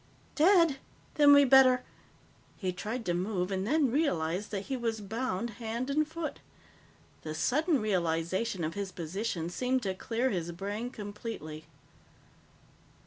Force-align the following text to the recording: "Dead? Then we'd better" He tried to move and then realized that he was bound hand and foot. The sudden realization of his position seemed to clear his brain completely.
"Dead? 0.33 0.77
Then 1.13 1.31
we'd 1.31 1.51
better" 1.51 1.83
He 2.57 2.73
tried 2.73 3.05
to 3.05 3.13
move 3.13 3.51
and 3.51 3.67
then 3.67 3.91
realized 3.91 4.49
that 4.49 4.61
he 4.65 4.75
was 4.75 4.99
bound 4.99 5.51
hand 5.61 5.91
and 5.91 6.07
foot. 6.07 6.39
The 7.21 7.35
sudden 7.35 7.79
realization 7.79 8.63
of 8.63 8.73
his 8.73 8.91
position 8.91 9.47
seemed 9.51 9.83
to 9.83 9.93
clear 9.93 10.31
his 10.31 10.51
brain 10.53 10.89
completely. 10.89 11.65